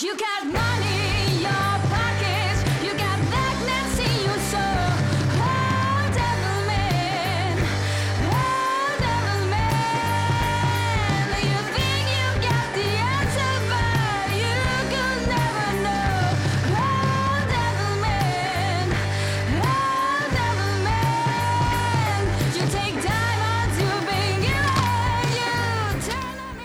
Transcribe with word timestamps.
You 0.00 0.16
got 0.16 0.46
money 0.46 0.67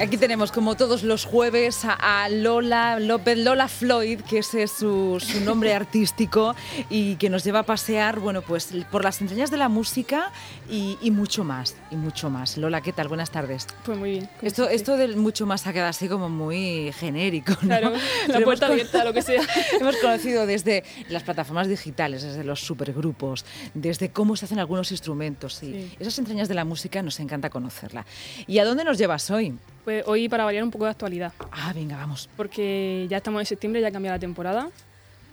Aquí 0.03 0.17
tenemos, 0.17 0.51
como 0.51 0.75
todos 0.75 1.03
los 1.03 1.23
jueves, 1.23 1.85
a, 1.85 2.27
Lola 2.27 2.99
López, 2.99 3.37
Lola 3.37 3.69
Floyd, 3.69 4.19
que 4.19 4.39
ese 4.39 4.63
es 4.63 4.71
su, 4.73 5.17
su 5.25 5.39
nombre 5.39 5.73
artístico 5.75 6.55
y 6.89 7.15
que 7.15 7.29
nos 7.29 7.45
lleva 7.45 7.59
a 7.59 7.63
pasear, 7.63 8.19
bueno, 8.19 8.41
pues 8.41 8.67
por 8.91 9.05
las 9.05 9.21
entrañas 9.21 9.49
de 9.49 9.55
la 9.55 9.69
música 9.69 10.33
y, 10.69 10.97
y 11.01 11.09
mucho 11.11 11.45
más, 11.45 11.77
y 11.89 11.95
mucho 11.95 12.29
más. 12.29 12.57
Lola, 12.57 12.81
¿qué 12.81 12.91
tal? 12.91 13.07
Buenas 13.07 13.31
tardes. 13.31 13.65
Pues 13.85 13.97
muy 13.97 14.11
bien. 14.11 14.29
Esto, 14.41 14.67
esto 14.67 14.97
del 14.97 15.15
mucho 15.15 15.45
más 15.45 15.65
ha 15.67 15.71
quedado 15.73 15.89
así 15.89 16.09
como 16.09 16.27
muy 16.27 16.91
genérico, 16.99 17.53
¿no? 17.61 17.67
Claro, 17.69 17.93
Pero 18.27 18.39
la 18.39 18.45
puerta 18.45 18.67
abierta 18.67 19.05
lo 19.05 19.13
que 19.13 19.21
sea. 19.21 19.41
Hemos 19.79 19.95
conocido 19.97 20.45
desde 20.45 20.83
las 21.07 21.23
plataformas 21.23 21.69
digitales, 21.69 22.23
desde 22.23 22.43
los 22.43 22.59
supergrupos, 22.59 23.45
desde 23.73 24.09
cómo 24.09 24.35
se 24.35 24.45
hacen 24.45 24.59
algunos 24.59 24.91
instrumentos. 24.91 25.63
Y 25.63 25.67
Sí. 25.71 25.95
esas 25.97 26.19
entrañas 26.19 26.49
de 26.49 26.55
la 26.55 26.65
música 26.65 27.01
nos 27.01 27.21
encanta 27.21 27.49
conocerla. 27.49 28.05
¿Y 28.47 28.59
a 28.59 28.65
dónde 28.65 28.83
nos 28.83 28.97
llevas 28.97 29.31
hoy? 29.31 29.55
Pues 29.83 30.03
hoy 30.07 30.29
para 30.29 30.45
variar 30.45 30.63
un 30.63 30.71
poco 30.71 30.85
de 30.85 30.91
actualidad, 30.91 31.33
Ah, 31.51 31.73
venga, 31.73 31.97
vamos. 31.97 32.29
porque 32.37 33.05
ya 33.09 33.17
estamos 33.17 33.41
en 33.41 33.45
septiembre, 33.45 33.81
ya 33.81 33.91
cambia 33.91 34.11
la 34.11 34.19
temporada. 34.19 34.69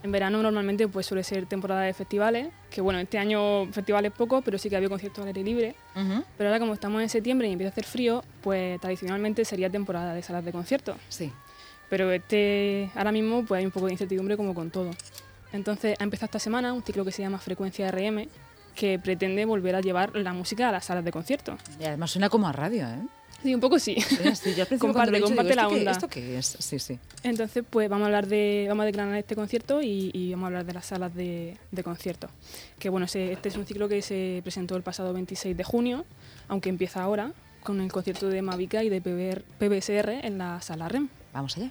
En 0.03 0.11
verano 0.13 0.43
normalmente 0.43 0.89
pues 0.89 1.05
suele 1.07 1.23
ser 1.23 1.45
temporada 1.47 1.83
de 1.83 1.93
festivales, 1.93 2.49
que 2.71 2.81
bueno, 2.81 2.99
este 2.99 3.19
año 3.19 3.67
festivales 3.71 4.11
poco, 4.13 4.41
pero 4.41 4.57
sí 4.57 4.71
que 4.71 4.77
había 4.77 4.89
conciertos 4.89 5.21
al 5.23 5.29
aire 5.29 5.45
libre. 5.45 5.75
Ujú. 5.95 6.25
Pero 6.39 6.49
ahora 6.49 6.59
como 6.59 6.73
estamos 6.73 7.03
en 7.03 7.09
septiembre 7.11 7.49
y 7.49 7.53
empieza 7.53 7.69
a 7.69 7.73
hacer 7.73 7.85
frío, 7.85 8.25
pues 8.43 8.81
tradicionalmente 8.81 9.45
sería 9.45 9.69
temporada 9.69 10.15
de 10.15 10.23
salas 10.23 10.45
de 10.45 10.53
conciertos. 10.53 10.97
Sí. 11.11 11.31
Pero 11.91 12.11
este, 12.13 12.91
ahora 12.95 13.13
mismo 13.13 13.45
pues 13.45 13.59
hay 13.59 13.67
un 13.67 13.73
poco 13.73 13.87
de 13.87 13.93
incertidumbre 13.93 14.37
como 14.39 14.55
con 14.55 14.71
todo. 14.71 14.91
Entonces 15.53 15.97
ha 16.01 16.03
empezado 16.05 16.27
esta 16.27 16.39
semana 16.39 16.73
un 16.73 16.83
ciclo 16.83 17.05
que 17.05 17.13
se 17.13 17.21
llama 17.23 17.39
Frecuencia 17.39 17.91
RM, 17.91 18.27
que 18.75 18.99
pretende 18.99 19.45
volver 19.45 19.75
a 19.75 19.81
llevar 19.81 20.17
la 20.17 20.33
música 20.33 20.71
a 20.71 20.73
las 20.73 20.87
salas 20.87 21.05
de 21.05 21.13
conciertos. 21.13 21.61
Y 21.79 21.85
además 21.85 22.11
suena 22.13 22.31
como 22.31 22.49
a 22.49 22.53
radio, 22.53 22.87
¿eh? 22.89 23.03
Sí, 23.43 23.55
un 23.55 23.61
poco 23.61 23.79
sí. 23.79 23.97
Sí, 24.01 24.55
yo 24.55 24.67
Comparte, 24.79 25.11
lo 25.13 25.17
he 25.17 25.21
dicho, 25.21 25.29
comparte 25.35 25.51
digo, 25.53 25.55
la 25.57 25.63
¿esto 25.63 25.69
qué- 25.69 25.79
onda. 25.81 25.91
¿Esto 25.93 26.09
qué 26.09 26.39
es? 26.39 26.57
Sí, 26.59 26.79
sí. 26.79 26.99
Entonces, 27.23 27.65
pues 27.69 27.89
vamos 27.89 28.05
a 28.05 28.07
hablar 28.07 28.27
de, 28.27 28.67
vamos 28.69 28.83
a 28.83 28.87
declarar 28.87 29.15
este 29.17 29.35
concierto 29.35 29.81
y, 29.83 30.11
y 30.13 30.31
vamos 30.33 30.45
a 30.45 30.47
hablar 30.49 30.65
de 30.67 30.73
las 30.75 30.87
salas 30.87 31.15
de, 31.15 31.57
de 31.71 31.83
conciertos. 31.83 32.31
Que 32.79 32.89
bueno, 32.91 33.07
se- 33.09 33.33
este 33.33 33.49
es 33.49 33.57
un 33.57 33.65
ciclo 33.67 33.89
que 33.89 34.03
se 34.03 34.41
presentó 34.43 34.77
el 34.77 34.83
pasado 34.83 35.13
26 35.15 35.57
de 35.57 35.65
junio, 35.65 36.05
aunque 36.49 36.69
empieza 36.69 37.03
ahora 37.03 37.33
con 37.63 37.81
el 37.81 37.91
concierto 37.93 38.29
de 38.29 38.43
Mavica 38.43 38.83
y 38.85 38.89
de 38.89 39.01
PBR 39.01 39.43
PBSR 39.59 40.25
en 40.27 40.39
la 40.39 40.61
sala 40.61 40.89
REM. 40.89 41.09
Vamos 41.33 41.57
allá. 41.57 41.71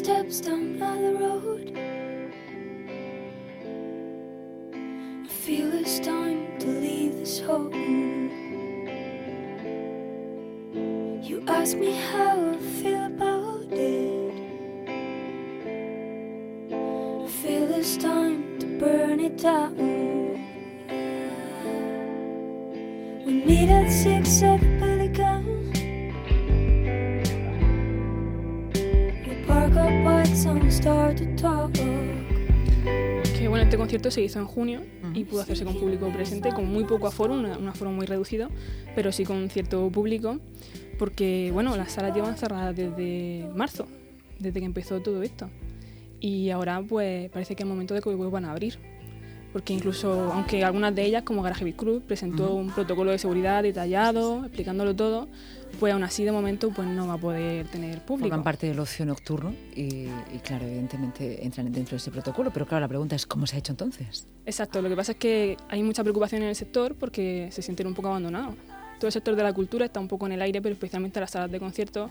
Steps 0.00 0.40
down 0.40 0.78
by 0.78 0.96
the 0.96 1.12
road. 1.12 1.76
I 5.26 5.28
feel 5.28 5.74
it's 5.74 6.00
time 6.00 6.58
to 6.60 6.68
leave 6.68 7.16
this 7.16 7.38
home. 7.40 7.70
You 11.22 11.44
ask 11.46 11.76
me 11.76 11.92
how 12.12 12.34
I 12.54 12.56
feel 12.80 13.04
about 13.04 13.66
it. 13.72 14.34
I 16.72 17.28
feel 17.42 17.70
it's 17.74 17.98
time 17.98 18.58
to 18.60 18.66
burn 18.78 19.20
it 19.20 19.36
down. 19.36 19.76
We 23.26 23.32
meet 23.44 23.68
at 23.68 23.92
six 23.92 24.42
at 24.42 24.69
Que 33.40 33.48
bueno, 33.48 33.64
este 33.64 33.78
concierto 33.78 34.10
se 34.10 34.20
hizo 34.20 34.38
en 34.38 34.44
junio 34.44 34.82
y 35.14 35.24
pudo 35.24 35.40
hacerse 35.40 35.64
con 35.64 35.74
público 35.74 36.08
presente, 36.12 36.50
con 36.52 36.70
muy 36.70 36.84
poco 36.84 37.06
aforo, 37.06 37.32
una- 37.34 37.56
un 37.56 37.68
aforo 37.68 37.90
muy 37.90 38.04
reducido, 38.04 38.50
pero 38.94 39.12
sí 39.12 39.24
con 39.24 39.48
cierto 39.48 39.88
público, 39.90 40.38
porque 40.98 41.50
bueno, 41.52 41.74
las 41.76 41.92
salas 41.92 42.14
llevan 42.14 42.36
cerradas 42.36 42.76
desde 42.76 43.48
marzo, 43.56 43.86
desde 44.38 44.60
que 44.60 44.66
empezó 44.66 45.00
todo 45.00 45.22
esto. 45.22 45.48
Y 46.20 46.50
ahora 46.50 46.82
pues 46.86 47.30
parece 47.30 47.56
que 47.56 47.62
es 47.62 47.64
el 47.66 47.70
momento 47.70 47.94
de 47.94 48.02
que 48.02 48.10
vuelvan 48.14 48.44
a 48.44 48.50
abrir. 48.50 48.78
Porque 49.52 49.72
incluso, 49.72 50.32
aunque 50.32 50.64
algunas 50.64 50.94
de 50.94 51.04
ellas, 51.04 51.24
como 51.24 51.42
Garage 51.42 51.72
Club, 51.72 52.02
presentó 52.02 52.54
un 52.54 52.70
protocolo 52.70 53.10
de 53.10 53.18
seguridad 53.18 53.64
detallado, 53.64 54.44
explicándolo 54.44 54.94
todo, 54.94 55.26
pues 55.80 55.92
aún 55.92 56.04
así 56.04 56.24
de 56.24 56.32
momento 56.32 56.70
pues 56.70 56.86
no 56.86 57.08
va 57.08 57.14
a 57.14 57.18
poder 57.18 57.66
tener 57.68 58.00
público. 58.04 58.28
Forman 58.28 58.44
parte 58.44 58.68
del 58.68 58.78
ocio 58.78 59.04
nocturno 59.04 59.52
y, 59.74 60.06
y, 60.32 60.38
claro, 60.44 60.66
evidentemente 60.66 61.44
entran 61.44 61.72
dentro 61.72 61.92
de 61.92 61.96
ese 61.96 62.10
protocolo. 62.10 62.52
Pero 62.52 62.66
claro, 62.66 62.82
la 62.82 62.88
pregunta 62.88 63.16
es, 63.16 63.26
¿cómo 63.26 63.46
se 63.46 63.56
ha 63.56 63.58
hecho 63.58 63.72
entonces? 63.72 64.26
Exacto, 64.46 64.82
lo 64.82 64.88
que 64.88 64.96
pasa 64.96 65.12
es 65.12 65.18
que 65.18 65.56
hay 65.68 65.82
mucha 65.82 66.02
preocupación 66.02 66.42
en 66.42 66.48
el 66.48 66.56
sector 66.56 66.94
porque 66.94 67.48
se 67.50 67.62
sienten 67.62 67.86
un 67.88 67.94
poco 67.94 68.08
abandonados. 68.08 68.54
Todo 68.98 69.08
el 69.08 69.12
sector 69.12 69.34
de 69.34 69.42
la 69.42 69.52
cultura 69.52 69.86
está 69.86 69.98
un 69.98 70.08
poco 70.08 70.26
en 70.26 70.32
el 70.32 70.42
aire, 70.42 70.60
pero 70.60 70.74
especialmente 70.74 71.18
las 71.18 71.30
salas 71.30 71.50
de 71.50 71.58
conciertos 71.58 72.10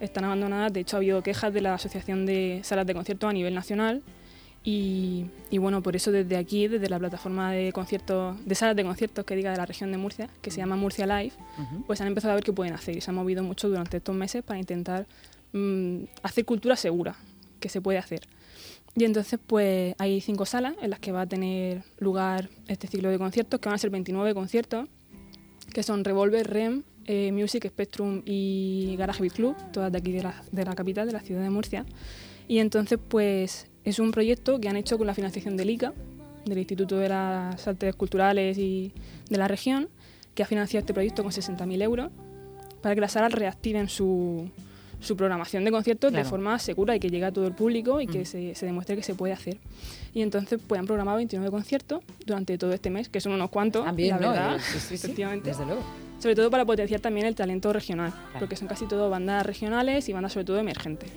están 0.00 0.24
abandonadas. 0.24 0.72
De 0.72 0.80
hecho, 0.80 0.96
ha 0.96 0.98
habido 0.98 1.22
quejas 1.22 1.54
de 1.54 1.60
la 1.60 1.74
Asociación 1.74 2.26
de 2.26 2.60
Salas 2.64 2.86
de 2.86 2.94
Conciertos 2.94 3.30
a 3.30 3.32
nivel 3.32 3.54
nacional. 3.54 4.02
Y, 4.66 5.26
y 5.50 5.58
bueno, 5.58 5.82
por 5.82 5.94
eso 5.94 6.10
desde 6.10 6.36
aquí, 6.38 6.68
desde 6.68 6.88
la 6.88 6.98
plataforma 6.98 7.52
de 7.52 7.70
conciertos, 7.72 8.42
de 8.46 8.54
salas 8.54 8.74
de 8.74 8.82
conciertos 8.82 9.24
que 9.26 9.36
diga 9.36 9.50
de 9.50 9.58
la 9.58 9.66
región 9.66 9.92
de 9.92 9.98
Murcia, 9.98 10.30
que 10.40 10.50
se 10.50 10.56
llama 10.56 10.74
Murcia 10.74 11.06
Live, 11.06 11.34
Ujú. 11.58 11.84
pues 11.86 12.00
han 12.00 12.06
empezado 12.06 12.32
a 12.32 12.34
ver 12.36 12.44
qué 12.44 12.52
pueden 12.54 12.72
hacer 12.72 12.96
y 12.96 13.02
se 13.02 13.10
han 13.10 13.14
movido 13.14 13.42
mucho 13.42 13.68
durante 13.68 13.98
estos 13.98 14.14
meses 14.16 14.42
para 14.42 14.58
intentar 14.58 15.06
mm, 15.52 16.04
hacer 16.22 16.46
cultura 16.46 16.76
segura, 16.76 17.14
que 17.60 17.68
se 17.68 17.82
puede 17.82 17.98
hacer. 17.98 18.22
Y 18.96 19.04
entonces 19.04 19.38
pues 19.46 19.94
hay 19.98 20.22
cinco 20.22 20.46
salas 20.46 20.74
en 20.80 20.88
las 20.88 20.98
que 20.98 21.12
va 21.12 21.22
a 21.22 21.26
tener 21.26 21.82
lugar 21.98 22.48
este 22.66 22.86
ciclo 22.86 23.10
de 23.10 23.18
conciertos, 23.18 23.60
que 23.60 23.68
van 23.68 23.74
a 23.74 23.78
ser 23.78 23.90
29 23.90 24.32
conciertos, 24.32 24.88
que 25.74 25.82
son 25.82 26.04
Revolver, 26.04 26.46
REM, 26.48 26.84
eh, 27.04 27.32
Music, 27.32 27.66
Spectrum 27.68 28.22
y 28.24 28.94
Garage 28.96 29.20
Beat 29.20 29.34
Club, 29.34 29.56
todas 29.72 29.92
de 29.92 29.98
aquí 29.98 30.12
de 30.12 30.22
la, 30.22 30.42
de 30.52 30.64
la 30.64 30.74
capital, 30.74 31.06
de 31.06 31.12
la 31.12 31.20
ciudad 31.20 31.42
de 31.42 31.50
Murcia. 31.50 31.84
Y 32.48 32.58
entonces 32.60 32.98
pues 33.08 33.66
es 33.84 33.98
un 33.98 34.10
proyecto 34.10 34.60
que 34.60 34.68
han 34.68 34.76
hecho 34.76 34.96
con 34.98 35.06
la 35.06 35.14
financiación 35.14 35.56
del 35.56 35.70
ICA, 35.70 35.92
del 36.44 36.58
Instituto 36.58 36.96
de 36.98 37.08
las 37.08 37.66
Artes 37.66 37.94
Culturales 37.94 38.58
y 38.58 38.92
de 39.30 39.38
la 39.38 39.48
región, 39.48 39.88
que 40.34 40.42
ha 40.42 40.46
financiado 40.46 40.80
este 40.80 40.94
proyecto 40.94 41.22
con 41.22 41.32
60.000 41.32 41.82
euros 41.82 42.10
para 42.82 42.94
que 42.94 43.00
las 43.00 43.12
salas 43.12 43.32
reactiven 43.32 43.88
su, 43.88 44.48
su 45.00 45.16
programación 45.16 45.64
de 45.64 45.70
conciertos 45.70 46.10
Claro. 46.10 46.24
de 46.24 46.28
forma 46.28 46.58
segura 46.58 46.96
y 46.96 47.00
que 47.00 47.08
llegue 47.08 47.24
a 47.24 47.32
todo 47.32 47.46
el 47.46 47.54
público 47.54 48.00
y 48.00 48.06
que 48.06 48.20
Mm. 48.20 48.26
se, 48.26 48.54
se 48.54 48.66
demuestre 48.66 48.96
que 48.96 49.02
se 49.02 49.14
puede 49.14 49.32
hacer. 49.32 49.58
Y 50.12 50.22
entonces 50.22 50.60
pues 50.66 50.78
han 50.78 50.86
programado 50.86 51.16
29 51.18 51.50
conciertos 51.50 52.02
durante 52.26 52.58
todo 52.58 52.72
este 52.72 52.90
mes, 52.90 53.08
que 53.08 53.20
son 53.20 53.32
unos 53.32 53.48
cuantos, 53.50 53.84
También, 53.84 54.16
la 54.16 54.18
¿no? 54.20 54.28
verdad, 54.32 54.56
Eh, 54.56 54.60
sí, 54.60 54.78
sí, 54.80 54.86
sí, 54.88 54.94
efectivamente. 54.96 55.48
desde 55.50 55.64
luego. 55.64 55.82
Sobre 56.20 56.34
todo 56.34 56.50
para 56.50 56.64
potenciar 56.64 57.00
también 57.00 57.26
el 57.26 57.34
talento 57.34 57.72
regional, 57.72 58.10
Claro. 58.12 58.38
porque 58.40 58.56
son 58.56 58.68
casi 58.68 58.86
todo 58.86 59.08
bandas 59.10 59.44
regionales 59.46 60.08
y 60.08 60.12
bandas 60.12 60.32
sobre 60.32 60.44
todo 60.46 60.58
emergentes. 60.58 61.10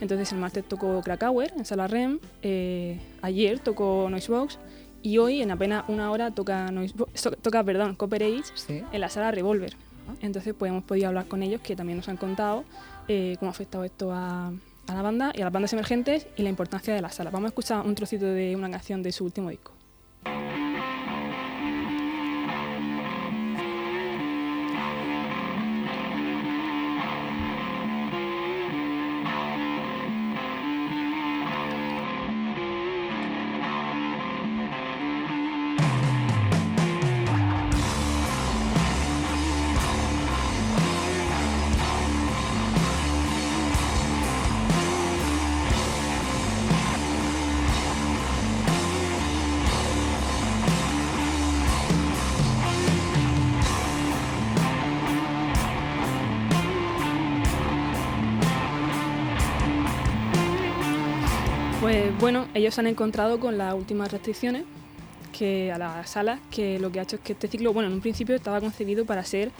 Entonces 0.00 0.30
el 0.32 0.38
martes 0.38 0.64
tocó 0.64 1.00
Krakauer 1.02 1.52
en 1.56 1.64
Sala 1.64 1.86
REM, 1.88 2.18
eh, 2.42 3.00
ayer 3.22 3.58
tocó 3.58 4.08
Noisebox 4.10 4.58
y 5.02 5.18
hoy 5.18 5.42
en 5.42 5.50
apenas 5.50 5.84
una 5.88 6.10
hora 6.10 6.30
toca, 6.30 6.68
Noisebo- 6.70 7.08
so- 7.14 7.32
toca 7.32 7.64
perdón, 7.64 7.94
Copper 7.96 8.22
Age 8.22 8.42
Sí. 8.54 8.82
en 8.92 9.00
la 9.00 9.08
sala 9.08 9.30
Revolver. 9.30 9.74
Ah. 10.08 10.14
Entonces 10.20 10.54
pues 10.58 10.70
hemos 10.70 10.84
podido 10.84 11.08
hablar 11.08 11.26
con 11.26 11.42
ellos 11.42 11.60
que 11.60 11.74
también 11.76 11.96
nos 11.98 12.08
han 12.08 12.16
contado 12.16 12.64
eh, 13.08 13.36
cómo 13.38 13.50
ha 13.50 13.52
afectado 13.52 13.84
esto 13.84 14.12
a, 14.12 14.48
a 14.86 14.94
la 14.94 15.02
banda 15.02 15.32
y 15.34 15.40
a 15.40 15.44
las 15.44 15.52
bandas 15.52 15.72
emergentes 15.72 16.26
y 16.36 16.42
la 16.42 16.48
importancia 16.50 16.94
de 16.94 17.00
la 17.02 17.10
sala. 17.10 17.30
Vamos 17.30 17.46
a 17.46 17.48
escuchar 17.48 17.84
un 17.86 17.94
trocito 17.94 18.26
de 18.26 18.54
una 18.54 18.70
canción 18.70 19.02
de 19.02 19.12
su 19.12 19.24
último 19.24 19.48
disco. 19.50 19.72
Bueno, 62.20 62.46
ellos 62.54 62.74
se 62.74 62.80
han 62.80 62.86
encontrado 62.86 63.38
con 63.38 63.58
las 63.58 63.74
últimas 63.74 64.10
restricciones 64.10 64.64
que 65.36 65.70
a 65.72 65.78
las 65.78 66.10
salas, 66.10 66.40
que 66.50 66.78
lo 66.78 66.90
que 66.90 67.00
ha 67.00 67.02
hecho 67.02 67.16
es 67.16 67.22
que 67.22 67.32
este 67.32 67.48
ciclo, 67.48 67.72
bueno, 67.72 67.88
en 67.88 67.94
un 67.94 68.00
principio 68.00 68.34
estaba 68.34 68.60
concebido 68.60 69.04
para 69.04 69.24
ser 69.24 69.50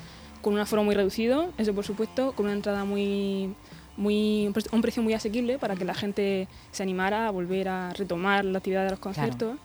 con 0.43 0.55
un 0.55 0.61
aforo 0.61 0.83
muy 0.83 0.95
reducido, 0.95 1.53
eso 1.59 1.75
por 1.75 1.85
supuesto, 1.85 2.33
con 2.33 2.47
una 2.47 2.55
entrada 2.55 2.85
muy, 2.85 3.55
muy 3.97 4.47
un 4.47 4.53
pre- 4.53 4.65
un 4.73 4.83
precio 4.83 5.03
muy 5.03 5.15
asequible 5.15 5.59
para 5.59 5.77
que 5.77 5.85
la 5.85 5.95
gente 5.95 6.49
se 6.73 6.83
animara 6.83 7.29
a 7.29 7.31
volver 7.31 7.69
a 7.69 7.93
retomar 7.93 8.45
la 8.45 8.59
actividad 8.59 8.85
de 8.85 8.91
los 8.91 8.99
conciertos. 8.99 9.57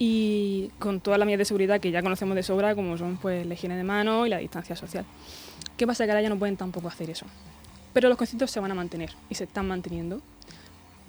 Y 0.00 0.70
con 0.78 1.00
todas 1.00 1.18
las 1.18 1.26
medidas 1.26 1.40
de 1.40 1.44
seguridad 1.46 1.80
que 1.80 1.90
ya 1.90 2.02
conocemos 2.02 2.36
de 2.36 2.44
sobra, 2.44 2.76
como 2.76 2.96
son 2.96 3.16
pues 3.16 3.44
la 3.44 3.54
higiene 3.54 3.76
de 3.76 3.82
mano 3.82 4.26
y 4.26 4.28
la 4.28 4.38
distancia 4.38 4.76
social. 4.76 5.04
¿Qué 5.76 5.88
pasa? 5.88 6.04
Que 6.04 6.12
ahora 6.12 6.22
ya 6.22 6.28
no 6.28 6.38
pueden 6.38 6.56
tampoco 6.56 6.86
hacer 6.86 7.10
eso. 7.10 7.26
Pero 7.92 8.08
los 8.08 8.16
conciertos 8.16 8.48
se 8.52 8.60
van 8.60 8.70
a 8.70 8.74
mantener 8.74 9.10
y 9.28 9.34
se 9.34 9.42
están 9.42 9.66
manteniendo. 9.66 10.20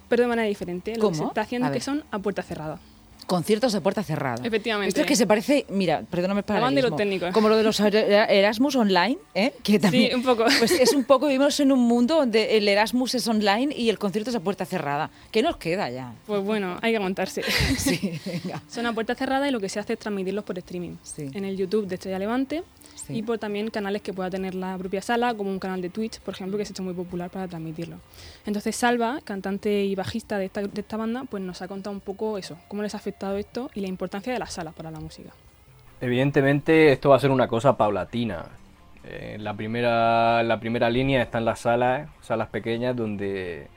Pero 0.10 0.24
de 0.24 0.28
manera 0.28 0.48
diferente. 0.48 0.96
Lo 0.98 1.10
que 1.10 1.16
se 1.16 1.20
¿Cómo? 1.20 1.30
está 1.32 1.42
haciendo 1.42 1.68
es 1.68 1.74
que 1.74 1.80
son 1.82 2.04
a 2.12 2.20
puerta 2.20 2.42
cerrada. 2.44 2.80
Conciertos 3.28 3.74
de 3.74 3.82
puerta 3.82 4.02
cerrada. 4.02 4.44
Efectivamente. 4.44 4.88
Esto 4.90 5.02
es 5.02 5.06
que 5.08 5.16
se 5.16 5.28
parece, 5.28 5.64
mira, 5.70 6.02
perdóname 6.10 6.42
para 6.42 6.58
Hablan 6.58 6.74
de 6.74 6.82
lo 6.82 6.96
técnico. 6.96 7.28
Como 7.32 7.48
lo 7.48 7.58
de 7.58 7.62
los 7.62 7.80
Era- 7.80 8.26
Erasmus 8.26 8.76
online, 8.76 9.20
¿eh? 9.36 9.54
Que 9.62 9.78
también, 9.78 10.10
Sí, 10.10 10.16
un 10.16 10.24
poco. 10.24 10.46
Pues 10.58 10.72
es 10.72 10.94
un 10.94 11.04
poco, 11.04 11.28
vivimos 11.28 11.60
en 11.60 11.72
un 11.72 11.78
mundo 11.80 12.16
donde 12.16 12.58
el 12.58 12.68
Erasmus 12.68 13.14
es 13.14 13.28
online 13.28 13.76
y 13.78 13.90
el 13.90 14.00
concierto 14.00 14.32
es 14.32 14.36
a 14.36 14.40
puerta 14.40 14.66
cerrada. 14.66 15.12
¿Qué 15.30 15.44
nos 15.44 15.58
queda 15.58 15.92
ya? 15.92 16.12
Pues 16.26 16.44
bueno, 16.44 16.80
hay 16.82 16.92
que 16.92 16.98
aguantarse. 16.98 17.44
Sí, 17.78 18.20
venga. 18.26 18.64
Son 18.68 18.88
a 18.88 18.94
puerta 18.94 19.14
cerrada 19.14 19.48
y 19.48 19.52
lo 19.52 19.60
que 19.60 19.70
se 19.70 19.80
hace 19.80 19.94
es 19.94 20.00
transmitirlos 20.00 20.44
por 20.44 20.58
streaming. 20.58 20.96
Sí. 21.04 21.30
En 21.32 21.46
el 21.46 21.56
YouTube 21.56 21.86
de 21.86 21.96
Estrella 21.96 22.18
Levante 22.18 22.64
Sí. 23.06 23.18
y 23.18 23.24
por 23.24 23.38
también 23.38 23.69
canales 23.69 24.01
que 24.01 24.13
pueda 24.13 24.30
tener 24.30 24.56
la 24.56 24.78
propia 24.78 25.01
sala, 25.01 25.34
como 25.34 25.50
un 25.50 25.60
canal 25.60 25.81
de 25.81 25.90
Twitch, 25.90 26.19
por 26.19 26.34
ejemplo, 26.34 26.57
que 26.57 26.66
se 26.66 26.72
ha 26.72 26.74
hecho 26.74 26.84
muy 26.84 26.94
popular 26.94 27.30
para 27.30 27.48
transmitirlo. 27.48 27.98
Entonces 28.46 28.75
Salva, 28.75 29.19
cantante 29.24 29.86
y 29.86 29.96
bajista 29.96 30.38
de 30.38 30.46
esta, 30.46 30.62
de 30.62 30.81
esta 30.81 30.98
banda, 30.98 31.24
pues 31.30 31.44
nos 31.44 31.62
ha 31.62 31.68
contado 31.68 31.94
un 31.96 32.01
poco 32.01 32.38
eso, 32.38 32.57
cómo 32.68 32.84
les 32.84 32.94
ha 32.94 32.98
afectado 32.98 33.38
esto 33.38 33.69
y 33.74 33.81
la 33.81 33.88
importancia 33.88 34.34
de 34.34 34.40
las 34.40 34.54
salas 34.54 34.74
para 34.74 34.92
la 34.92 35.00
música. 35.00 35.30
Evidentemente 36.01 36.92
esto 36.92 37.10
va 37.10 37.18
a 37.18 37.19
ser 37.19 37.31
una 37.31 37.48
cosa 37.48 37.75
paulatina. 37.75 38.46
Eh, 39.04 39.38
la, 39.40 39.54
primera, 39.54 40.44
la 40.44 40.60
primera 40.60 40.90
línea 40.90 41.22
están 41.22 41.46
las 41.46 41.60
salas, 41.60 42.10
salas 42.22 42.50
pequeñas 42.50 42.96
donde 42.96 43.68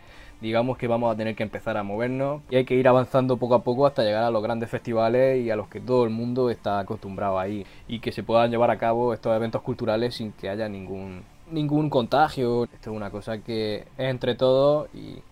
digamos 0.43 0.77
que 0.77 0.89
vamos 0.89 1.15
a 1.15 1.17
tener 1.17 1.37
que 1.37 1.45
empezar 1.45 1.77
a 1.77 1.85
movernos 1.85 2.43
y 2.51 2.57
hay 2.57 2.65
que 2.65 2.75
ir 2.75 2.89
avanzando 2.89 3.37
poco 3.37 3.55
a 3.55 3.63
poco 3.63 3.87
hasta 3.87 4.03
llegar 4.03 4.25
a 4.25 4.31
los 4.31 4.43
grandes 4.43 4.69
festivales 4.69 5.41
y 5.41 5.51
a 5.51 5.57
los 5.57 5.69
que 5.69 5.81
todo 5.81 6.03
el 6.05 6.11
mundo 6.11 6.51
está 6.51 6.81
acostumbrado 6.81 7.39
ahí 7.39 7.65
y 7.87 8.01
que 8.01 8.11
se 8.11 8.25
puedan 8.25 8.51
llevar 8.51 8.71
a 8.73 8.77
cabo 8.77 9.15
estos 9.15 9.35
eventos 9.37 9.63
culturales 9.63 10.17
sin 10.17 10.33
que 10.33 10.51
haya 10.51 10.69
ningún 10.69 11.23
ningún 11.51 11.91
contagio. 11.91 12.65
Esto 12.65 12.91
es 12.91 12.97
una 12.97 13.11
cosa 13.11 13.39
que 13.39 13.85
es 13.97 14.11
entre 14.11 14.35
todos 14.35 14.89
y 14.95 15.23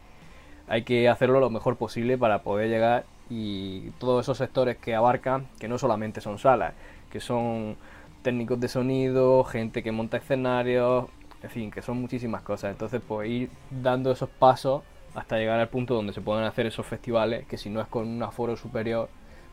hay 0.69 0.83
que 0.85 1.09
hacerlo 1.09 1.41
lo 1.41 1.51
mejor 1.51 1.77
posible 1.77 2.17
para 2.17 2.43
poder 2.43 2.69
llegar 2.71 3.05
y 3.29 3.91
todos 3.99 4.25
esos 4.25 4.39
sectores 4.39 4.77
que 4.77 4.95
abarcan, 4.95 5.49
que 5.59 5.67
no 5.67 5.77
solamente 5.79 6.21
son 6.21 6.39
salas, 6.39 6.75
que 7.11 7.19
son 7.19 7.77
técnicos 8.23 8.61
de 8.61 8.69
sonido, 8.69 9.43
gente 9.45 9.83
que 9.83 9.91
monta 9.91 10.19
escenarios, 10.19 11.07
en 11.43 11.51
fin, 11.51 11.71
que 11.71 11.83
son 11.83 12.01
muchísimas 12.01 12.43
cosas. 12.43 12.71
Entonces, 12.71 13.01
pues 13.07 13.29
ir 13.29 13.51
dando 13.71 14.13
esos 14.13 14.29
pasos 14.29 14.83
hasta 15.15 15.39
llegar 15.39 15.61
al 15.61 15.69
punto 15.69 15.95
donde 15.95 16.13
se 16.13 16.21
puedan 16.21 16.45
hacer 16.45 16.67
esos 16.67 16.87
festivales, 16.87 17.47
que 17.47 17.59
si 17.59 17.71
no 17.71 17.81
es 17.81 17.89
con 17.89 18.07
un 18.09 18.23
aforo 18.23 18.57
superior, 18.57 19.09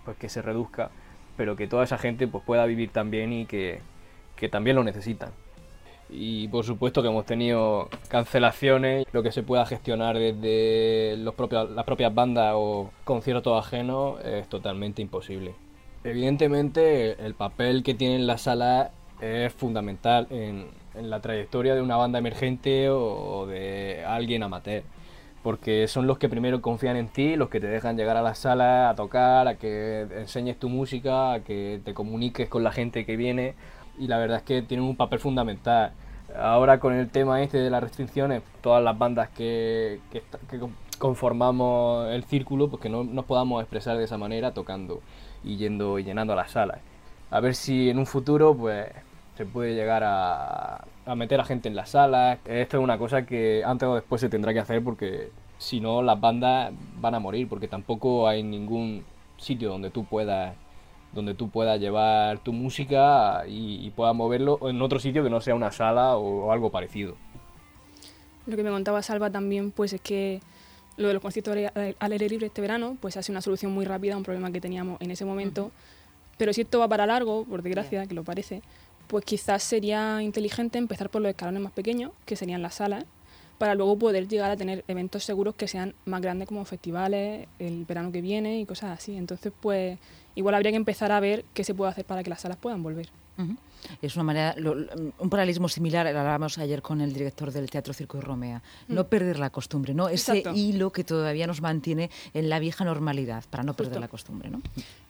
pues 0.05 0.17
que 0.17 0.29
se 0.29 0.41
reduzca, 0.41 0.89
pero 1.35 1.55
que 1.55 1.67
toda 1.67 1.83
esa 1.83 1.97
gente 1.97 2.27
pues 2.27 2.43
pueda 2.43 2.65
vivir 2.65 2.91
también 2.91 3.33
y 3.33 3.45
que, 3.45 3.81
que 4.35 4.49
también 4.49 4.75
lo 4.75 4.83
necesitan. 4.83 5.31
Y 6.09 6.47
por 6.47 6.63
supuesto 6.63 7.01
que 7.01 7.09
hemos 7.09 7.25
tenido 7.25 7.89
cancelaciones, 8.07 9.05
lo 9.11 9.23
que 9.23 9.31
se 9.31 9.43
pueda 9.43 9.65
gestionar 9.65 10.17
desde 10.17 11.17
los 11.17 11.35
propios, 11.35 11.69
las 11.71 11.83
propias 11.83 12.13
bandas 12.13 12.53
o 12.55 12.91
conciertos 13.03 13.65
ajenos 13.65 14.23
es 14.23 14.47
totalmente 14.47 15.01
imposible. 15.01 15.55
Evidentemente 16.03 17.23
el 17.25 17.33
papel 17.33 17.83
que 17.83 17.93
tienen 17.93 18.25
las 18.25 18.43
salas 18.43 18.91
es 19.19 19.51
fundamental 19.51 20.27
en, 20.29 20.67
en 20.95 21.09
la 21.09 21.19
trayectoria 21.19 21.75
de 21.75 21.81
una 21.81 21.97
banda 21.97 22.19
emergente 22.19 22.89
o 22.89 23.45
de 23.45 24.05
alguien 24.05 24.43
amateur. 24.43 24.83
Porque 25.47 25.87
son 25.87 26.07
los 26.07 26.17
que 26.17 26.27
primero 26.27 26.61
confían 26.61 26.97
en 26.97 27.07
ti, 27.07 27.37
los 27.37 27.47
que 27.47 27.61
te 27.61 27.67
dejan 27.67 27.95
llegar 27.95 28.17
a 28.17 28.21
las 28.21 28.39
salas 28.39 28.91
a 28.91 28.95
tocar, 28.97 29.47
a 29.47 29.55
que 29.55 30.01
enseñes 30.17 30.59
tu 30.59 30.67
música, 30.67 31.31
a 31.31 31.39
que 31.39 31.79
te 31.85 31.93
comuniques 31.93 32.49
con 32.49 32.65
la 32.65 32.73
gente 32.73 33.05
que 33.05 33.15
viene. 33.15 33.53
Y 33.97 34.07
la 34.07 34.17
verdad 34.17 34.39
es 34.39 34.43
que 34.43 34.61
tienen 34.61 34.85
un 34.85 34.97
papel 34.97 35.19
fundamental. 35.19 35.93
Ahora 36.37 36.81
con 36.81 36.93
el 36.93 37.07
tema 37.07 37.41
este 37.41 37.59
de 37.59 37.69
las 37.69 37.81
restricciones, 37.81 38.41
todas 38.59 38.83
las 38.83 38.97
bandas 38.97 39.29
que, 39.29 40.01
que, 40.11 40.21
que 40.51 40.59
con- 40.59 40.75
conformamos 40.99 42.09
el 42.09 42.25
círculo, 42.25 42.67
pues 42.67 42.81
que 42.81 42.89
no 42.89 43.05
nos 43.05 43.23
podamos 43.23 43.61
expresar 43.61 43.97
de 43.97 44.03
esa 44.03 44.17
manera 44.17 44.53
tocando 44.53 44.99
y 45.45 45.55
yendo 45.55 45.97
y 45.97 46.03
llenando 46.03 46.35
las 46.35 46.51
salas. 46.51 46.79
A 47.31 47.39
ver 47.39 47.55
si 47.55 47.89
en 47.89 47.99
un 47.99 48.05
futuro 48.05 48.53
pues 48.53 48.85
se 49.37 49.45
puede 49.45 49.75
llegar 49.75 50.03
a, 50.03 50.83
a 51.05 51.15
meter 51.15 51.39
a 51.39 51.45
gente 51.45 51.69
en 51.69 51.75
las 51.75 51.91
salas. 51.91 52.39
Esto 52.45 52.77
es 52.77 52.83
una 52.83 52.97
cosa 52.97 53.25
que 53.25 53.63
antes 53.65 53.87
o 53.87 53.95
después 53.95 54.19
se 54.19 54.29
tendrá 54.29 54.51
que 54.53 54.59
hacer 54.59 54.83
porque 54.83 55.29
si 55.57 55.79
no 55.79 56.01
las 56.01 56.19
bandas 56.19 56.73
van 56.99 57.15
a 57.15 57.19
morir 57.19 57.47
porque 57.47 57.67
tampoco 57.67 58.27
hay 58.27 58.43
ningún 58.43 59.03
sitio 59.37 59.69
donde 59.69 59.89
tú 59.91 60.03
puedas 60.05 60.55
donde 61.13 61.33
tú 61.33 61.49
puedas 61.49 61.79
llevar 61.79 62.39
tu 62.39 62.51
música 62.51 63.43
y, 63.47 63.85
y 63.85 63.89
puedas 63.91 64.13
moverlo 64.13 64.59
en 64.69 64.81
otro 64.81 64.99
sitio 64.99 65.23
que 65.23 65.29
no 65.29 65.39
sea 65.39 65.55
una 65.55 65.71
sala 65.71 66.17
o, 66.17 66.47
o 66.47 66.51
algo 66.51 66.69
parecido. 66.69 67.15
Lo 68.45 68.55
que 68.55 68.63
me 68.63 68.69
contaba 68.69 69.01
Salva 69.01 69.29
también, 69.29 69.71
pues 69.71 69.93
es 69.93 70.01
que 70.01 70.41
lo 70.97 71.07
de 71.07 71.13
los 71.13 71.21
conciertos 71.21 71.53
al 71.53 71.57
aire- 71.75 71.95
al 71.99 72.11
aire 72.11 72.29
libre 72.29 72.47
este 72.47 72.61
verano, 72.61 72.97
pues 72.99 73.17
ha 73.17 73.23
sido 73.23 73.33
una 73.33 73.41
solución 73.41 73.71
muy 73.71 73.85
rápida 73.85 74.13
a 74.15 74.17
un 74.17 74.23
problema 74.23 74.51
que 74.51 74.61
teníamos 74.61 74.99
en 75.01 75.11
ese 75.11 75.25
momento. 75.25 75.71
Pero 76.37 76.53
si 76.53 76.61
esto 76.61 76.79
va 76.79 76.87
para 76.87 77.05
largo, 77.07 77.45
por 77.45 77.63
desgracia, 77.63 78.05
que 78.05 78.13
lo 78.13 78.23
parece, 78.23 78.61
pues 79.07 79.25
quizás 79.25 79.63
sería 79.63 80.21
inteligente 80.21 80.77
empezar 80.77 81.09
por 81.09 81.21
los 81.21 81.29
escalones 81.29 81.61
más 81.61 81.71
pequeños, 81.71 82.11
que 82.25 82.35
serían 82.35 82.61
las 82.61 82.75
salas, 82.75 83.05
para 83.57 83.75
luego 83.75 83.97
poder 83.97 84.27
llegar 84.27 84.51
a 84.51 84.57
tener 84.57 84.83
eventos 84.87 85.23
seguros 85.23 85.55
que 85.55 85.67
sean 85.67 85.93
más 86.05 86.21
grandes 86.21 86.47
como 86.47 86.63
festivales 86.65 87.47
el 87.59 87.85
verano 87.85 88.11
que 88.11 88.21
viene 88.21 88.59
y 88.59 88.65
cosas 88.65 88.97
así. 88.97 89.15
Entonces, 89.15 89.51
pues 89.59 89.97
igual 90.35 90.55
habría 90.55 90.71
que 90.71 90.77
empezar 90.77 91.11
a 91.11 91.19
ver 91.19 91.43
qué 91.53 91.63
se 91.63 91.73
puede 91.73 91.91
hacer 91.91 92.05
para 92.05 92.23
que 92.23 92.29
las 92.29 92.41
salas 92.41 92.57
puedan 92.57 92.83
volver. 92.83 93.09
Ujú. 93.39 93.55
Es 94.01 94.15
una 94.15 94.23
manera, 94.23 94.55
lo- 94.57 94.75
un 95.19 95.29
paralelismo 95.29 95.69
similar, 95.69 96.07
hablábamos 96.07 96.57
ayer 96.57 96.81
con 96.81 97.01
el 97.01 97.13
director 97.13 97.51
del 97.51 97.69
Teatro 97.69 97.93
Circo 97.93 98.17
y 98.17 98.21
Romea. 98.21 98.61
No 98.87 99.07
perder 99.07 99.37
la 99.37 99.51
costumbre, 99.51 99.93
¿no? 99.93 100.09
Ese 100.09 100.33
Mm. 100.33 100.35
Exacto. 100.37 100.59
hilo 100.59 100.91
que 100.91 101.03
todavía 101.03 101.45
nos 101.45 101.61
mantiene 101.61 102.09
en 102.33 102.49
la 102.49 102.57
vieja 102.59 102.83
normalidad, 102.83 103.43
para 103.49 103.63
no 103.63 103.73
perder 103.75 103.91
Justo. 103.93 103.99
la 104.01 104.07
costumbre, 104.07 104.49
¿no? 104.49 104.61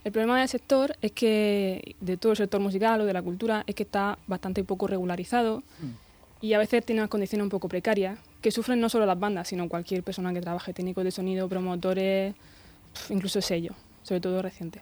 El 0.04 0.12
problema 0.12 0.40
del 0.40 0.50
sector 0.50 0.96
es 1.02 1.14
que, 1.14 1.96
de 2.02 2.18
todo 2.18 2.34
el 2.34 2.38
sector 2.38 2.60
musical 2.60 3.00
o 3.02 3.06
de 3.06 3.14
la 3.14 3.22
cultura, 3.22 3.64
es 3.66 3.76
que 3.76 3.84
está 3.84 4.18
bastante 4.28 4.64
poco 4.66 4.88
regularizado 4.88 5.64
y 6.42 6.54
a 6.54 6.58
veces 6.58 6.86
tiene 6.86 7.02
unas 7.02 7.10
condiciones 7.10 7.44
un 7.44 7.50
poco 7.50 7.68
precarias 7.68 8.20
que 8.42 8.52
sufren 8.52 8.80
no 8.80 8.90
solo 8.90 9.06
las 9.06 9.20
bandas, 9.20 9.48
sino 9.48 9.68
cualquier 9.68 10.04
persona 10.04 10.34
que 10.34 10.42
trabaje, 10.42 10.74
técnicos 10.74 11.04
de 11.04 11.12
sonido, 11.12 11.50
promotores, 11.50 12.36
incluso 13.10 13.42
sellos, 13.42 13.76
sobre 14.04 14.22
todo 14.22 14.42
recientes. 14.42 14.82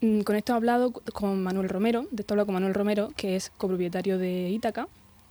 Mm, 0.00 0.20
Con 0.20 0.36
esto 0.36 0.52
he 0.52 0.56
hablado 0.56 0.92
con 1.12 1.42
Manuel 1.42 1.68
Romero, 1.68 2.06
de 2.10 2.22
esto 2.22 2.32
he 2.32 2.34
hablado 2.34 2.46
con 2.46 2.54
Manuel 2.54 2.74
Romero, 2.74 3.10
que 3.16 3.36
es 3.36 3.50
copropietario 3.50 4.18
de 4.18 4.48
Ítaca 4.50 4.88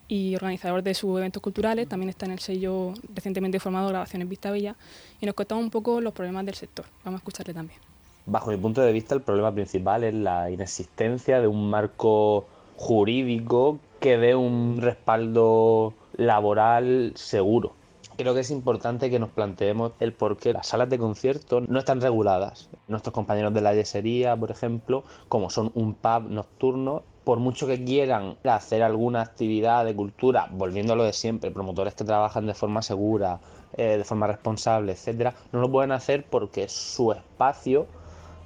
y 0.07 0.35
organizador 0.35 0.81
de 0.81 0.93
sus 0.93 1.17
eventos 1.17 1.41
culturales, 1.41 1.87
también 1.87 2.09
está 2.09 2.25
en 2.25 2.31
el 2.31 2.39
sello 2.39 2.93
recientemente 3.13 3.59
formado 3.59 3.89
Grabaciones 3.89 4.27
Vista 4.27 4.51
Bella, 4.51 4.75
y 5.21 5.25
nos 5.25 5.35
contaba 5.35 5.59
un 5.59 5.69
poco 5.69 6.01
los 6.01 6.13
problemas 6.13 6.45
del 6.45 6.55
sector. 6.55 6.85
Vamos 7.03 7.19
a 7.19 7.21
escucharle 7.21 7.53
también. 7.53 7.79
Bajo 8.25 8.51
mi 8.51 8.57
punto 8.57 8.81
de 8.81 8.91
vista, 8.91 9.15
el 9.15 9.21
problema 9.21 9.51
principal 9.51 10.03
es 10.03 10.13
la 10.13 10.51
inexistencia 10.51 11.41
de 11.41 11.47
un 11.47 11.69
marco 11.69 12.47
jurídico 12.79 13.77
que 13.99 14.17
dé 14.17 14.35
un 14.35 14.77
respaldo 14.79 15.93
laboral 16.15 17.11
seguro. 17.15 17.73
Creo 18.15 18.33
que 18.33 18.39
es 18.39 18.51
importante 18.51 19.09
que 19.09 19.19
nos 19.19 19.31
planteemos 19.31 19.91
el 19.99 20.13
por 20.13 20.37
qué 20.37 20.53
las 20.53 20.67
salas 20.67 20.89
de 20.89 20.97
conciertos 20.97 21.67
no 21.67 21.77
están 21.77 21.99
reguladas. 21.99 22.69
Nuestros 22.87 23.13
compañeros 23.13 23.53
de 23.53 23.59
la 23.59 23.75
yesería, 23.75 24.37
por 24.37 24.49
ejemplo, 24.49 25.03
como 25.27 25.49
son 25.49 25.71
un 25.75 25.93
pub 25.93 26.29
nocturno, 26.29 27.03
por 27.25 27.39
mucho 27.39 27.67
que 27.67 27.83
quieran 27.83 28.37
hacer 28.45 28.81
alguna 28.81 29.23
actividad 29.23 29.83
de 29.83 29.93
cultura, 29.93 30.47
volviendo 30.49 30.93
a 30.93 30.95
lo 30.95 31.03
de 31.03 31.13
siempre, 31.13 31.51
promotores 31.51 31.95
que 31.95 32.05
trabajan 32.05 32.45
de 32.45 32.53
forma 32.53 32.81
segura, 32.81 33.41
eh, 33.75 33.97
de 33.97 34.03
forma 34.05 34.27
responsable, 34.27 34.93
etcétera, 34.93 35.35
no 35.51 35.59
lo 35.59 35.69
pueden 35.69 35.91
hacer 35.91 36.25
porque 36.29 36.69
su 36.69 37.11
espacio 37.11 37.87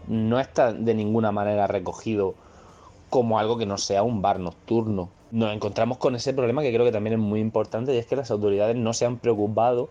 no 0.08 0.40
está 0.40 0.74
de 0.74 0.96
ninguna 0.96 1.32
manera 1.32 1.68
recogido 1.68 2.34
como 3.14 3.38
algo 3.38 3.60
que 3.60 3.68
no 3.68 3.78
sea 3.78 4.02
un 4.02 4.24
bar 4.24 4.40
nocturno. 4.40 5.12
Nos 5.30 5.54
encontramos 5.54 6.00
con 6.00 6.16
ese 6.16 6.34
problema 6.34 6.64
que 6.64 6.74
creo 6.74 6.84
que 6.84 6.92
también 6.92 7.14
es 7.14 7.20
muy 7.20 7.42
importante 7.42 7.94
y 7.94 8.00
es 8.00 8.08
que 8.08 8.16
las 8.16 8.32
autoridades 8.32 8.76
no 8.76 8.92
se 8.94 9.06
han 9.06 9.20
preocupado 9.20 9.88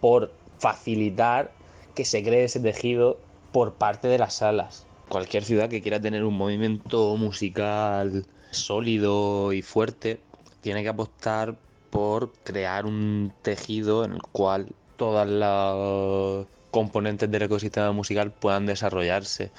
por 0.00 0.32
facilitar 0.58 1.52
que 1.94 2.04
se 2.04 2.24
cree 2.24 2.42
ese 2.42 2.58
tejido 2.58 3.18
por 3.52 3.74
parte 3.74 4.08
de 4.08 4.18
las 4.18 4.34
salas. 4.34 4.84
Cualquier 5.08 5.44
ciudad 5.44 5.68
que 5.68 5.80
quiera 5.80 6.00
tener 6.00 6.24
un 6.24 6.36
movimiento 6.36 7.16
musical 7.16 8.26
sólido 8.50 9.52
y 9.52 9.62
fuerte 9.62 10.18
tiene 10.60 10.82
que 10.82 10.88
apostar 10.88 11.54
por 11.90 12.32
crear 12.42 12.84
un 12.84 13.32
tejido 13.42 14.04
en 14.04 14.14
el 14.14 14.22
cual 14.32 14.74
todas 14.96 15.28
las 15.28 16.48
componentes 16.72 17.30
del 17.30 17.42
ecosistema 17.42 17.92
musical 17.92 18.32
puedan 18.32 18.66
desarrollarse. 18.66 19.52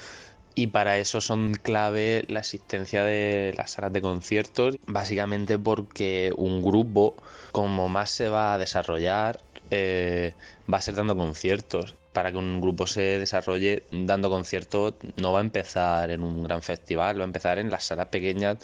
Y 0.58 0.66
para 0.66 0.98
eso 0.98 1.20
son 1.20 1.54
clave 1.54 2.24
la 2.26 2.40
existencia 2.40 3.04
de 3.04 3.54
las 3.56 3.70
salas 3.70 3.92
de 3.92 4.02
conciertos, 4.02 4.74
básicamente 4.88 5.56
porque 5.56 6.32
un 6.36 6.62
grupo, 6.62 7.14
como 7.52 7.88
más 7.88 8.10
se 8.10 8.28
va 8.28 8.54
a 8.54 8.58
desarrollar, 8.58 9.38
eh, 9.70 10.34
va 10.68 10.78
a 10.78 10.80
ser 10.80 10.96
dando 10.96 11.16
conciertos. 11.16 11.94
Para 12.12 12.32
que 12.32 12.38
un 12.38 12.60
grupo 12.60 12.88
se 12.88 13.20
desarrolle 13.20 13.84
dando 13.92 14.30
conciertos, 14.30 14.94
no 15.16 15.32
va 15.32 15.38
a 15.38 15.42
empezar 15.42 16.10
en 16.10 16.24
un 16.24 16.42
gran 16.42 16.60
festival, 16.62 17.20
va 17.20 17.22
a 17.22 17.26
empezar 17.26 17.60
en 17.60 17.70
las 17.70 17.84
salas 17.84 18.08
pequeñas 18.08 18.58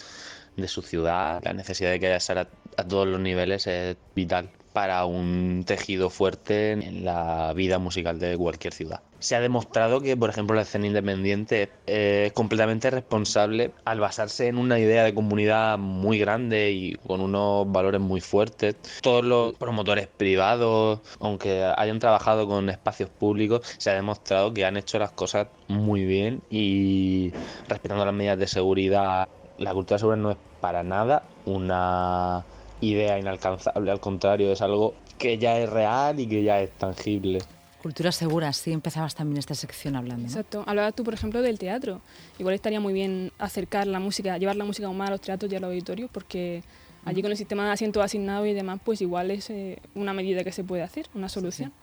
de 0.56 0.66
su 0.66 0.82
ciudad. 0.82 1.40
La 1.44 1.52
necesidad 1.52 1.92
de 1.92 2.00
que 2.00 2.08
haya 2.08 2.18
salas 2.18 2.48
a 2.76 2.82
todos 2.88 3.06
los 3.06 3.20
niveles 3.20 3.68
es 3.68 3.96
vital 4.16 4.50
para 4.72 5.04
un 5.04 5.62
tejido 5.64 6.10
fuerte 6.10 6.72
en 6.72 7.04
la 7.04 7.52
vida 7.54 7.78
musical 7.78 8.18
de 8.18 8.36
cualquier 8.36 8.74
ciudad. 8.74 9.00
Se 9.24 9.34
ha 9.34 9.40
demostrado 9.40 10.02
que, 10.02 10.18
por 10.18 10.28
ejemplo, 10.28 10.54
la 10.54 10.60
escena 10.60 10.86
independiente 10.86 11.70
es 11.86 12.30
completamente 12.34 12.90
responsable 12.90 13.70
al 13.86 13.98
basarse 13.98 14.48
en 14.48 14.58
una 14.58 14.78
idea 14.78 15.02
de 15.02 15.14
comunidad 15.14 15.78
muy 15.78 16.18
grande 16.18 16.72
y 16.72 16.92
con 16.96 17.22
unos 17.22 17.72
valores 17.72 18.02
muy 18.02 18.20
fuertes. 18.20 18.76
Todos 19.00 19.24
los 19.24 19.54
promotores 19.54 20.08
privados, 20.08 21.00
aunque 21.20 21.64
hayan 21.74 22.00
trabajado 22.00 22.46
con 22.46 22.68
espacios 22.68 23.08
públicos, 23.08 23.62
se 23.78 23.88
ha 23.88 23.94
demostrado 23.94 24.52
que 24.52 24.66
han 24.66 24.76
hecho 24.76 24.98
las 24.98 25.12
cosas 25.12 25.46
muy 25.68 26.04
bien 26.04 26.42
y 26.50 27.32
respetando 27.66 28.04
las 28.04 28.12
medidas 28.12 28.38
de 28.38 28.46
seguridad. 28.46 29.26
La 29.56 29.72
cultura 29.72 29.96
segura 29.98 30.16
no 30.18 30.32
es 30.32 30.36
para 30.60 30.82
nada 30.82 31.22
una 31.46 32.44
idea 32.82 33.18
inalcanzable, 33.18 33.90
al 33.90 34.00
contrario, 34.00 34.52
es 34.52 34.60
algo 34.60 34.92
que 35.16 35.38
ya 35.38 35.58
es 35.60 35.70
real 35.70 36.20
y 36.20 36.26
que 36.26 36.42
ya 36.42 36.60
es 36.60 36.72
tangible. 36.72 37.38
Cultura 37.84 38.12
segura, 38.12 38.50
sí, 38.54 38.72
empezabas 38.72 39.14
también 39.14 39.36
esta 39.36 39.54
sección 39.54 39.94
hablando. 39.94 40.22
¿no? 40.22 40.28
Exacto. 40.28 40.64
Hablabas 40.66 40.94
tú, 40.94 41.04
por 41.04 41.12
ejemplo, 41.12 41.42
del 41.42 41.58
teatro. 41.58 42.00
Igual 42.38 42.54
estaría 42.54 42.80
muy 42.80 42.94
bien 42.94 43.30
acercar 43.36 43.86
la 43.86 44.00
música, 44.00 44.38
llevar 44.38 44.56
la 44.56 44.64
música 44.64 44.86
aún 44.86 44.96
más 44.96 45.08
a 45.08 45.10
los 45.10 45.20
teatros 45.20 45.52
y 45.52 45.56
a 45.56 45.60
los 45.60 45.68
auditorios, 45.68 46.10
porque 46.10 46.62
allí 47.04 47.20
con 47.20 47.30
el 47.30 47.36
sistema 47.36 47.66
de 47.66 47.72
asientos 47.72 48.02
asignados 48.02 48.48
y 48.48 48.54
demás, 48.54 48.80
pues 48.82 49.02
igual 49.02 49.30
es 49.30 49.50
eh, 49.50 49.82
una 49.94 50.14
medida 50.14 50.42
que 50.44 50.50
se 50.50 50.64
puede 50.64 50.82
hacer, 50.82 51.08
una 51.12 51.28
solución. 51.28 51.74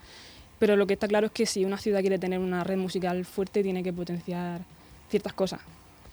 Pero 0.57 0.75
lo 0.75 0.87
que 0.87 0.93
está 0.93 1.07
claro 1.07 1.27
es 1.27 1.33
que 1.33 1.45
si 1.45 1.65
una 1.65 1.77
ciudad 1.77 2.01
quiere 2.01 2.17
tener 2.17 2.39
una 2.39 2.63
red 2.63 2.77
musical 2.77 3.23
fuerte, 3.23 3.61
tiene 3.61 3.83
que 3.83 3.93
potenciar 3.93 4.61
ciertas 5.07 5.33
cosas 5.33 5.61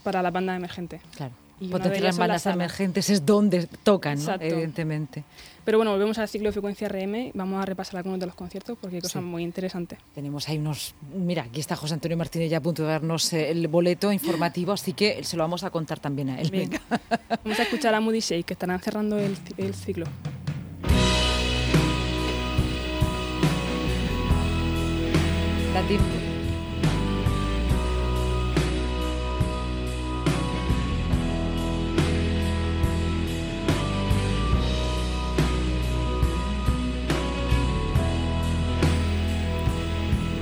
para 0.04 0.20
las 0.20 0.34
bandas 0.34 0.58
emergentes. 0.58 1.00
Claro. 1.16 1.32
Y 1.60 1.68
Potenciar 1.68 2.04
las 2.04 2.18
bandas 2.18 2.46
emergentes 2.46 3.10
es 3.10 3.26
donde 3.26 3.66
tocan, 3.82 4.24
¿no? 4.24 4.34
Evidentemente. 4.40 5.24
Pero 5.64 5.76
bueno, 5.78 5.90
volvemos 5.90 6.16
al 6.18 6.28
ciclo 6.28 6.48
de 6.48 6.52
frecuencia 6.52 6.88
RM. 6.88 7.32
Vamos 7.34 7.60
a 7.62 7.66
repasar 7.66 7.98
algunos 7.98 8.18
de 8.20 8.26
los 8.26 8.34
conciertos 8.34 8.78
porque 8.80 8.96
hay 8.96 9.02
cosas 9.02 9.22
Sí. 9.22 9.28
muy 9.28 9.42
interesantes. 9.42 9.98
Tenemos 10.14 10.48
ahí 10.48 10.56
unos... 10.56 10.94
Mira, 11.14 11.42
aquí 11.42 11.60
está 11.60 11.76
José 11.76 11.94
Antonio 11.94 12.16
Martínez 12.16 12.48
ya 12.50 12.58
a 12.58 12.60
punto 12.62 12.82
de 12.84 12.88
darnos 12.88 13.32
eh, 13.32 13.50
el 13.50 13.68
boleto 13.68 14.10
informativo, 14.12 14.72
así 14.72 14.92
que 14.94 15.22
se 15.24 15.36
lo 15.36 15.42
vamos 15.42 15.64
a 15.64 15.70
contar 15.70 15.98
también 16.00 16.30
a 16.30 16.40
él. 16.40 16.50
Bien. 16.50 16.70
Venga. 16.70 16.82
Vamos 17.44 17.58
a 17.58 17.62
escuchar 17.64 17.94
a 17.94 18.00
Moody 18.00 18.20
Shake, 18.20 18.46
que 18.46 18.54
estarán 18.54 18.80
cerrando 18.80 19.18
el, 19.18 19.36
el 19.58 19.74
ciclo. 19.74 20.06
Da 25.74 25.82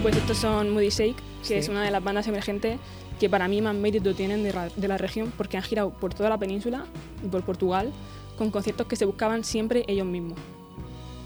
Pues 0.03 0.17
estos 0.17 0.37
son 0.38 0.71
Moody 0.71 0.91
Shake, 0.91 1.17
que 1.17 1.23
Sí. 1.43 1.55
es 1.55 1.69
una 1.69 1.83
de 1.83 1.91
las 1.91 2.03
bandas 2.03 2.26
emergentes 2.29 2.79
que 3.19 3.29
para 3.31 3.49
mí 3.49 3.61
más 3.62 3.75
mérito 3.75 4.15
tienen 4.15 4.43
de, 4.45 4.53
de 4.76 4.88
la 4.88 4.99
región 4.99 5.33
porque 5.37 5.57
han 5.57 5.62
girado 5.62 5.91
por 5.91 6.12
toda 6.15 6.29
la 6.29 6.38
península 6.38 6.85
y 7.25 7.29
por 7.29 7.43
Portugal 7.43 7.91
con 8.37 8.50
conciertos 8.50 8.87
que 8.87 8.95
se 8.97 9.05
buscaban 9.07 9.43
siempre 9.43 9.85
ellos 9.88 10.07
mismos. 10.07 10.38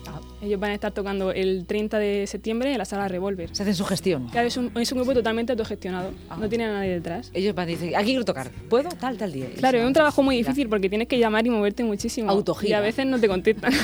Ah. 0.07 0.21
Ellos 0.41 0.59
van 0.61 0.71
a 0.71 0.75
estar 0.75 0.93
tocando 0.93 1.33
el 1.33 1.67
30 1.67 1.99
de 1.99 2.27
septiembre 2.27 2.71
en 2.73 2.79
la 2.79 2.85
sala 2.85 3.09
Revolver. 3.09 3.55
Se 3.55 3.65
hacen 3.65 3.75
su 3.75 3.85
gestión. 3.85 4.29
Claro, 4.29 4.47
es 4.47 4.57
un, 4.57 4.71
es 4.77 4.91
un 4.93 4.99
grupo 4.99 5.13
totalmente 5.13 5.53
autogestionado, 5.53 6.13
Ah. 6.31 6.37
no 6.41 6.49
tiene 6.49 6.65
a 6.67 6.73
nadie 6.73 6.91
detrás. 6.93 7.31
Ellos 7.35 7.55
van 7.55 7.65
a 7.69 7.73
decir, 7.73 7.95
aquí 7.97 8.07
quiero 8.11 8.25
tocar, 8.25 8.51
¿puedo? 8.71 8.89
Tal, 8.91 9.19
tal 9.19 9.33
día. 9.33 9.49
Claro, 9.59 9.79
es 9.79 9.85
un 9.87 9.93
trabajo 9.93 10.23
muy 10.23 10.37
difícil 10.37 10.69
porque 10.69 10.89
tienes 10.89 11.09
que 11.09 11.19
llamar 11.19 11.45
y 11.47 11.51
moverte 11.51 11.83
muchísimo. 11.85 12.31
Autogira. 12.31 12.71
Y 12.71 12.73
a 12.75 12.81
veces 12.81 13.05
no 13.05 13.19
te 13.19 13.29
contestan. 13.29 13.73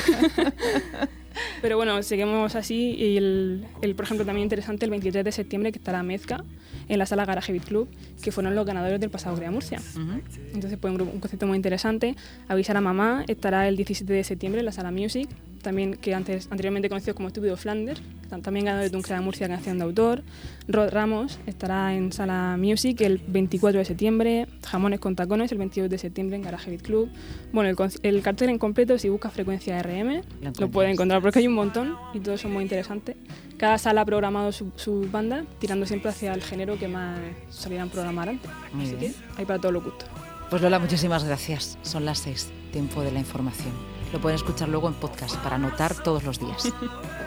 Pero 1.61 1.77
bueno, 1.77 2.01
seguimos 2.03 2.55
así. 2.55 2.95
Y 2.97 3.17
el, 3.17 3.65
el, 3.81 3.95
por 3.95 4.05
ejemplo, 4.05 4.25
también 4.25 4.43
interesante, 4.43 4.85
el 4.85 4.91
23 4.91 5.23
de 5.25 5.31
septiembre, 5.31 5.71
que 5.71 5.79
estará 5.79 6.03
Mezca 6.03 6.43
en 6.87 6.99
la 6.99 7.05
sala 7.05 7.25
Garage 7.25 7.51
Beat 7.51 7.65
Club, 7.65 7.87
que 8.21 8.31
fueron 8.31 8.55
los 8.55 8.65
ganadores 8.65 8.99
del 8.99 9.09
pasado 9.09 9.35
Crea 9.35 9.51
Murcia. 9.51 9.81
Entonces, 10.53 10.77
pues 10.79 10.93
un, 10.93 11.01
un 11.01 11.19
concepto 11.19 11.47
muy 11.47 11.55
interesante. 11.57 12.15
Avisar 12.47 12.77
a 12.77 12.81
mamá 12.81 13.23
estará 13.27 13.67
el 13.67 13.75
17 13.75 14.11
de 14.11 14.23
septiembre 14.23 14.59
en 14.59 14.65
la 14.65 14.71
sala 14.71 14.91
Music, 14.91 15.29
también 15.67 15.95
que 15.95 16.13
antes 16.13 16.47
anteriormente 16.49 16.87
conocido 16.87 17.13
como 17.13 17.27
Estúpido 17.27 17.57
Flanders, 17.57 18.01
también 18.41 18.67
ganador 18.67 18.89
de 18.89 18.95
un 18.95 19.03
Crea 19.03 19.19
Murcia 19.19 19.49
canción 19.49 19.77
de 19.77 19.83
autor. 19.83 20.23
Rod 20.69 20.91
Ramos 20.91 21.39
estará 21.45 21.93
en 21.93 22.13
sala 22.13 22.55
Music 22.57 23.01
el 23.01 23.17
24 23.27 23.79
de 23.79 23.83
septiembre. 23.83 24.47
Jamones 24.65 25.01
con 25.01 25.17
tacones 25.17 25.51
el 25.51 25.57
22 25.57 25.89
de 25.89 25.97
septiembre 25.97 26.37
en 26.37 26.43
Garage 26.43 26.69
Beat 26.69 26.83
Club. 26.83 27.09
Bueno, 27.51 27.69
el, 27.69 27.91
el 28.03 28.21
cartel 28.21 28.49
en 28.49 28.59
completo, 28.59 28.97
si 28.97 29.09
buscas 29.09 29.33
frecuencia 29.33 29.77
RM, 29.83 30.07
lo 30.07 30.13
encuentras. 30.21 30.69
puedes 30.71 30.93
encontrar 30.93 31.21
porque 31.21 31.39
hay 31.39 31.47
un 31.47 31.55
montón 31.55 31.97
y 32.13 32.21
todos 32.21 32.39
son 32.39 32.53
muy 32.53 32.63
interesantes. 32.63 33.17
Cada 33.57 33.77
sala 33.77 34.01
ha 34.01 34.05
programado 34.05 34.53
su, 34.53 34.71
su 34.77 35.09
banda, 35.11 35.43
tirando 35.59 35.85
siempre 35.85 36.11
hacia 36.11 36.33
el 36.33 36.43
género 36.43 36.77
que 36.79 36.87
más 36.87 37.19
solían 37.49 37.89
programar 37.89 38.29
antes. 38.29 38.49
Muy 38.71 38.85
Así 38.85 38.95
bien. 38.95 39.11
que 39.11 39.19
hay 39.41 39.45
para 39.45 39.59
todos 39.59 39.73
los 39.73 39.83
gustos. 39.83 40.07
Pues 40.49 40.61
Lola, 40.61 40.79
muchísimas 40.79 41.25
gracias. 41.25 41.77
Son 41.81 42.05
las 42.05 42.19
seis, 42.19 42.49
tiempo 42.71 43.01
de 43.01 43.11
la 43.11 43.19
información. 43.19 43.96
Lo 44.13 44.19
pueden 44.19 44.35
escuchar 44.35 44.69
luego 44.69 44.87
en 44.87 44.93
podcast 44.93 45.35
para 45.37 45.55
anotar 45.57 45.93
todos 46.03 46.23
los 46.23 46.39
días. 46.39 46.71